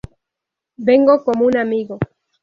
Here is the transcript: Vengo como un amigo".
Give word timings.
Vengo 0.77 1.23
como 1.23 1.45
un 1.45 1.57
amigo". 1.57 1.99